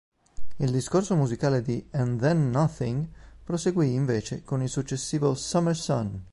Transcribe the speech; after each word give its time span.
Il 0.57 0.71
discorso 0.71 1.15
musicale 1.15 1.61
di 1.61 1.87
"And 1.91 2.19
Then 2.19 2.49
Nothing" 2.49 3.07
proseguì, 3.43 3.93
invece, 3.93 4.41
con 4.43 4.63
il 4.63 4.69
successivo 4.69 5.35
"Summer 5.35 5.75
Sun". 5.75 6.23